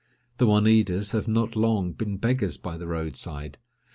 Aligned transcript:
The 0.39 0.47
Oneidas 0.47 1.11
have 1.11 1.27
not 1.27 1.55
long 1.55 1.93
been 1.93 2.17
beggars 2.17 2.57
by 2.57 2.75
the 2.75 2.87
road 2.87 3.15
side. 3.15 3.59